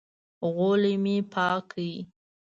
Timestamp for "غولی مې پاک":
0.53-1.61